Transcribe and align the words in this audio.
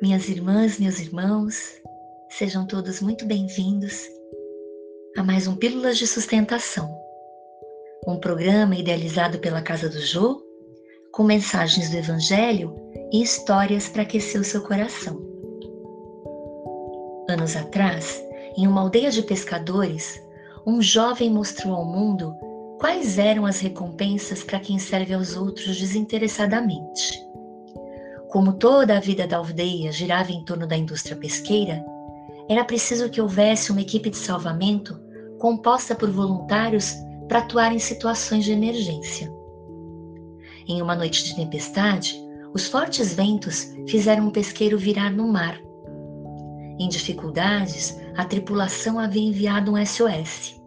Minhas 0.00 0.28
irmãs, 0.28 0.78
meus 0.78 1.00
irmãos, 1.00 1.82
sejam 2.30 2.64
todos 2.64 3.00
muito 3.00 3.26
bem-vindos 3.26 4.00
a 5.16 5.24
mais 5.24 5.48
um 5.48 5.56
Pílulas 5.56 5.98
de 5.98 6.06
Sustentação, 6.06 6.96
um 8.06 8.16
programa 8.16 8.76
idealizado 8.76 9.40
pela 9.40 9.60
Casa 9.60 9.88
do 9.88 10.00
Jô, 10.00 10.40
com 11.10 11.24
mensagens 11.24 11.90
do 11.90 11.96
Evangelho 11.96 12.76
e 13.12 13.20
histórias 13.20 13.88
para 13.88 14.02
aquecer 14.02 14.40
o 14.40 14.44
seu 14.44 14.62
coração. 14.62 15.20
Anos 17.28 17.56
atrás, 17.56 18.24
em 18.56 18.68
uma 18.68 18.82
aldeia 18.82 19.10
de 19.10 19.22
pescadores, 19.22 20.22
um 20.64 20.80
jovem 20.80 21.28
mostrou 21.28 21.74
ao 21.74 21.84
mundo 21.84 22.32
quais 22.78 23.18
eram 23.18 23.44
as 23.44 23.58
recompensas 23.58 24.44
para 24.44 24.60
quem 24.60 24.78
serve 24.78 25.12
aos 25.12 25.36
outros 25.36 25.76
desinteressadamente. 25.76 27.17
Como 28.28 28.54
toda 28.54 28.96
a 28.96 29.00
vida 29.00 29.26
da 29.26 29.36
aldeia 29.36 29.90
girava 29.90 30.32
em 30.32 30.44
torno 30.44 30.66
da 30.66 30.76
indústria 30.76 31.16
pesqueira, 31.16 31.84
era 32.48 32.64
preciso 32.64 33.08
que 33.10 33.20
houvesse 33.20 33.72
uma 33.72 33.80
equipe 33.80 34.10
de 34.10 34.16
salvamento 34.16 34.98
composta 35.38 35.94
por 35.94 36.10
voluntários 36.10 36.94
para 37.28 37.40
atuar 37.40 37.72
em 37.72 37.78
situações 37.78 38.44
de 38.44 38.52
emergência. 38.52 39.32
Em 40.66 40.82
uma 40.82 40.94
noite 40.94 41.24
de 41.24 41.36
tempestade, 41.36 42.18
os 42.54 42.66
fortes 42.66 43.14
ventos 43.14 43.72
fizeram 43.86 44.28
o 44.28 44.32
pesqueiro 44.32 44.78
virar 44.78 45.10
no 45.10 45.28
mar. 45.28 45.58
Em 46.78 46.88
dificuldades, 46.88 47.98
a 48.16 48.24
tripulação 48.24 48.98
havia 48.98 49.22
enviado 49.22 49.72
um 49.72 49.86
SOS 49.86 50.58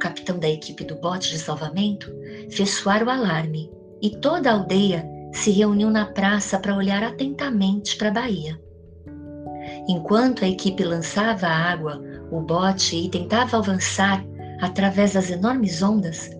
capitão 0.00 0.38
da 0.38 0.48
equipe 0.48 0.82
do 0.82 0.96
bote 0.96 1.30
de 1.30 1.38
salvamento, 1.38 2.10
fez 2.50 2.70
soar 2.70 3.04
o 3.04 3.10
alarme 3.10 3.70
e 4.02 4.10
toda 4.16 4.50
a 4.50 4.54
aldeia 4.54 5.08
se 5.32 5.50
reuniu 5.50 5.90
na 5.90 6.06
praça 6.06 6.58
para 6.58 6.76
olhar 6.76 7.02
atentamente 7.02 7.96
para 7.96 8.08
a 8.08 8.12
baía. 8.12 8.60
Enquanto 9.88 10.44
a 10.44 10.48
equipe 10.48 10.82
lançava 10.82 11.46
a 11.46 11.70
água, 11.72 12.00
o 12.30 12.40
bote 12.40 12.96
e 12.96 13.08
tentava 13.08 13.58
avançar 13.58 14.24
através 14.60 15.14
das 15.14 15.30
enormes 15.30 15.82
ondas, 15.82 16.30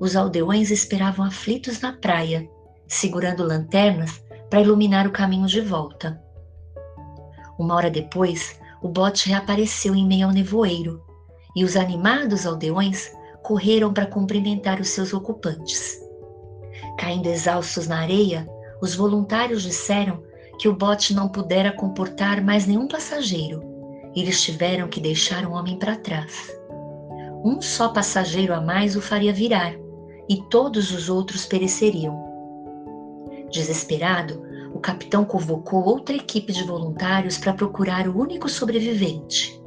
os 0.00 0.16
aldeões 0.16 0.70
esperavam 0.70 1.24
aflitos 1.24 1.80
na 1.80 1.92
praia, 1.92 2.48
segurando 2.88 3.44
lanternas 3.44 4.22
para 4.50 4.60
iluminar 4.60 5.06
o 5.06 5.12
caminho 5.12 5.46
de 5.46 5.60
volta. 5.60 6.20
Uma 7.58 7.74
hora 7.74 7.90
depois, 7.90 8.58
o 8.82 8.88
bote 8.88 9.28
reapareceu 9.28 9.94
em 9.94 10.06
meio 10.06 10.26
ao 10.26 10.32
nevoeiro, 10.32 11.00
e 11.54 11.64
os 11.64 11.76
animados 11.76 12.46
aldeões 12.46 13.12
correram 13.42 13.92
para 13.92 14.06
cumprimentar 14.06 14.80
os 14.80 14.88
seus 14.88 15.12
ocupantes. 15.12 16.00
Caindo 16.98 17.26
exaustos 17.26 17.86
na 17.86 18.00
areia, 18.00 18.46
os 18.80 18.94
voluntários 18.94 19.62
disseram 19.62 20.22
que 20.58 20.68
o 20.68 20.74
bote 20.74 21.14
não 21.14 21.28
pudera 21.28 21.72
comportar 21.72 22.42
mais 22.42 22.66
nenhum 22.66 22.86
passageiro 22.86 23.72
eles 24.14 24.42
tiveram 24.42 24.88
que 24.88 25.00
deixar 25.00 25.46
um 25.46 25.52
homem 25.52 25.78
para 25.78 25.96
trás. 25.96 26.54
Um 27.44 27.60
só 27.60 27.88
passageiro 27.88 28.54
a 28.54 28.60
mais 28.60 28.94
o 28.94 29.00
faria 29.00 29.32
virar 29.32 29.74
e 30.28 30.40
todos 30.48 30.92
os 30.92 31.08
outros 31.08 31.46
pereceriam. 31.46 32.30
Desesperado, 33.50 34.42
o 34.72 34.78
capitão 34.78 35.24
convocou 35.24 35.84
outra 35.84 36.14
equipe 36.14 36.52
de 36.52 36.62
voluntários 36.62 37.36
para 37.38 37.52
procurar 37.52 38.06
o 38.06 38.18
único 38.18 38.48
sobrevivente. 38.48 39.60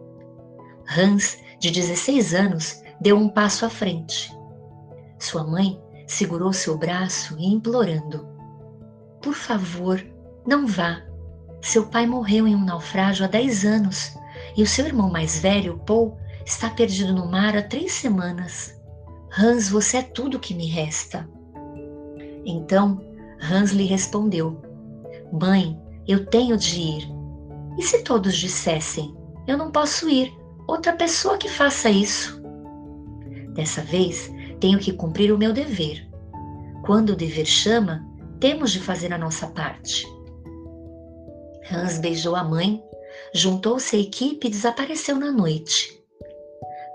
Hans 0.98 1.38
de 1.60 1.72
16 1.72 2.34
anos, 2.34 2.82
deu 3.02 3.18
um 3.18 3.28
passo 3.28 3.66
à 3.66 3.70
frente. 3.70 4.32
Sua 5.20 5.44
mãe 5.44 5.80
segurou 6.08 6.54
seu 6.54 6.78
braço 6.78 7.36
e 7.38 7.46
implorando: 7.48 8.28
Por 9.22 9.34
favor, 9.34 10.04
não 10.46 10.68
vá. 10.68 11.02
Seu 11.62 11.88
pai 11.88 12.06
morreu 12.06 12.48
em 12.48 12.56
um 12.56 12.64
naufrágio 12.64 13.26
há 13.26 13.28
10 13.28 13.66
anos 13.66 14.16
e 14.56 14.64
o 14.64 14.68
seu 14.68 14.86
irmão 14.86 15.10
mais 15.10 15.40
velho, 15.40 15.80
Paul, 15.86 16.18
está 16.46 16.70
perdido 16.70 17.14
no 17.14 17.30
mar 17.30 17.58
há 17.58 17.64
três 17.64 17.94
semanas. 17.94 18.80
Hans, 19.38 19.70
você 19.70 19.98
é 19.98 20.02
tudo 20.04 20.40
que 20.40 20.54
me 20.54 20.68
resta. 20.68 21.28
Então, 22.46 23.02
Hans 23.42 23.72
lhe 23.72 23.86
respondeu: 23.86 24.62
Mãe, 25.32 25.78
eu 26.08 26.26
tenho 26.28 26.58
de 26.58 26.80
ir. 26.80 27.10
E 27.78 27.82
se 27.82 28.04
todos 28.04 28.36
dissessem: 28.36 29.16
Eu 29.48 29.58
não 29.58 29.72
posso 29.72 30.08
ir, 30.08 30.32
outra 30.68 30.94
pessoa 30.94 31.38
que 31.38 31.50
faça 31.50 31.90
isso. 31.90 32.42
Dessa 33.54 33.82
vez, 33.82 34.32
tenho 34.60 34.80
que 34.80 34.94
cumprir 34.94 35.32
o 35.32 35.38
meu 35.38 35.54
dever. 35.54 36.08
Quando 36.86 37.12
o 37.12 37.16
dever 37.16 37.46
chama, 37.46 38.06
temos 38.40 38.72
de 38.72 38.80
fazer 38.80 39.14
a 39.14 39.18
nossa 39.18 39.48
parte. 39.48 40.06
Hans 41.72 41.98
beijou 41.98 42.36
a 42.36 42.44
mãe, 42.44 42.84
juntou-se 43.34 43.96
à 43.96 44.00
equipe 44.00 44.48
e 44.48 44.52
desapareceu 44.52 45.16
na 45.18 45.32
noite. 45.32 46.00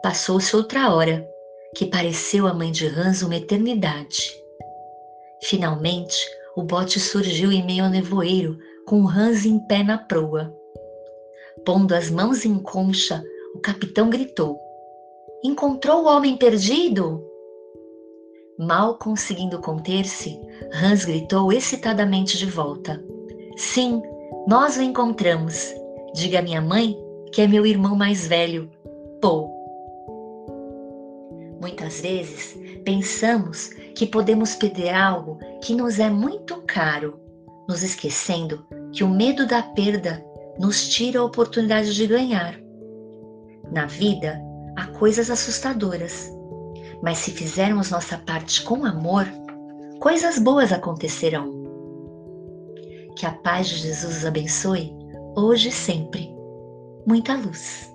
Passou-se 0.03 0.55
outra 0.55 0.95
hora, 0.95 1.27
que 1.75 1.87
pareceu 1.87 2.47
a 2.47 2.55
mãe 2.55 2.71
de 2.71 2.87
Hans 2.87 3.23
uma 3.23 3.37
eternidade. 3.37 4.33
Finalmente, 5.43 6.17
o 6.57 6.63
bote 6.63 6.99
surgiu 7.01 7.51
em 7.51 7.65
meio 7.65 7.85
ao 7.85 7.91
nevoeiro, 7.91 8.59
com 8.87 9.09
Hans 9.09 9.45
em 9.45 9.59
pé 9.67 9.83
na 9.83 9.99
proa. 9.99 10.55
Pondo 11.65 11.95
as 11.95 12.11
mãos 12.11 12.45
em 12.45 12.59
concha, 12.59 13.23
o 13.55 13.59
capitão 13.61 14.09
gritou: 14.09 14.59
Encontrou 15.45 16.05
o 16.05 16.07
homem 16.07 16.37
perdido? 16.37 17.30
Mal 18.61 18.99
conseguindo 18.99 19.59
conter-se, 19.59 20.39
Hans 20.71 21.07
gritou 21.07 21.51
excitadamente 21.51 22.37
de 22.37 22.45
volta: 22.45 23.03
Sim, 23.57 24.03
nós 24.47 24.77
o 24.77 24.83
encontramos. 24.83 25.73
Diga 26.15 26.41
à 26.41 26.43
minha 26.43 26.61
mãe 26.61 26.95
que 27.33 27.41
é 27.41 27.47
meu 27.47 27.65
irmão 27.65 27.97
mais 27.97 28.27
velho, 28.27 28.71
Paul. 29.19 29.51
Muitas 31.59 32.03
vezes 32.03 32.55
pensamos 32.85 33.71
que 33.95 34.05
podemos 34.05 34.55
perder 34.55 34.91
algo 34.91 35.39
que 35.63 35.75
nos 35.75 35.99
é 35.99 36.11
muito 36.11 36.63
caro, 36.67 37.19
nos 37.67 37.83
esquecendo 37.83 38.67
que 38.93 39.03
o 39.03 39.09
medo 39.09 39.47
da 39.47 39.63
perda 39.63 40.23
nos 40.59 40.87
tira 40.87 41.21
a 41.21 41.25
oportunidade 41.25 41.95
de 41.95 42.07
ganhar. 42.07 42.61
Na 43.73 43.87
vida, 43.87 44.39
há 44.77 44.87
coisas 44.89 45.31
assustadoras, 45.31 46.31
mas 47.03 47.19
se 47.19 47.31
fizermos 47.31 47.91
nossa 47.91 48.19
parte 48.19 48.63
com 48.63 48.85
amor, 48.85 49.27
coisas 50.01 50.39
boas 50.39 50.73
acontecerão. 50.73 51.61
Que 53.17 53.27
a 53.27 53.33
paz 53.33 53.69
de 53.69 53.77
Jesus 53.77 54.19
os 54.19 54.27
abençoe, 54.27 54.93
hoje 55.37 55.69
e 55.69 55.73
sempre. 55.73 56.31
Muita 57.07 57.35
luz. 57.35 57.91